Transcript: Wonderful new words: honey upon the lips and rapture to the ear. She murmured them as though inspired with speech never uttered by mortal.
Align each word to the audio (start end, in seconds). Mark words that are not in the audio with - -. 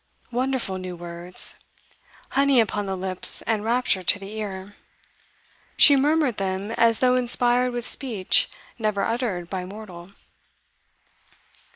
Wonderful 0.31 0.79
new 0.79 0.95
words: 0.95 1.59
honey 2.29 2.59
upon 2.59 2.87
the 2.87 2.97
lips 2.97 3.43
and 3.43 3.63
rapture 3.63 4.01
to 4.01 4.17
the 4.17 4.31
ear. 4.33 4.73
She 5.77 5.95
murmured 5.95 6.37
them 6.37 6.71
as 6.71 7.01
though 7.01 7.13
inspired 7.15 7.71
with 7.71 7.87
speech 7.87 8.49
never 8.79 9.03
uttered 9.03 9.47
by 9.47 9.63
mortal. 9.63 10.13